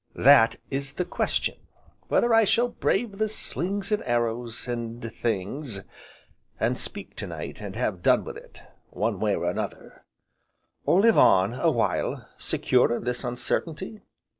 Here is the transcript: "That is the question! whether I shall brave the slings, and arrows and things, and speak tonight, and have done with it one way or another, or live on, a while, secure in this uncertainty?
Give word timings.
"That 0.15 0.55
is 0.71 0.93
the 0.93 1.05
question! 1.05 1.57
whether 2.07 2.33
I 2.33 2.43
shall 2.43 2.69
brave 2.69 3.19
the 3.19 3.29
slings, 3.29 3.91
and 3.91 4.01
arrows 4.03 4.67
and 4.67 5.13
things, 5.13 5.81
and 6.59 6.79
speak 6.79 7.15
tonight, 7.15 7.57
and 7.61 7.75
have 7.75 8.01
done 8.01 8.23
with 8.23 8.35
it 8.35 8.63
one 8.89 9.19
way 9.19 9.35
or 9.35 9.45
another, 9.47 10.03
or 10.87 11.01
live 11.01 11.19
on, 11.19 11.53
a 11.53 11.69
while, 11.69 12.27
secure 12.39 12.91
in 12.95 13.03
this 13.03 13.23
uncertainty? 13.23 14.01